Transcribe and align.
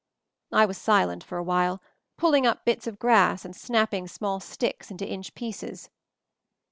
I 0.51 0.65
was 0.65 0.79
silent 0.79 1.23
for 1.23 1.37
a 1.37 1.43
while, 1.43 1.79
pulling 2.17 2.47
up 2.47 2.65
bits 2.65 2.87
of 2.87 2.97
grass 2.97 3.45
and 3.45 3.55
snapping 3.55 4.07
small 4.07 4.39
sticks 4.39 4.89
into 4.89 5.07
inch 5.07 5.35
pieces. 5.35 5.91